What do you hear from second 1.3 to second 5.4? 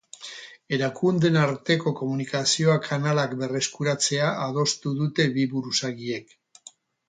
arteko komunikazio kanalak berreskuratzea adostu dute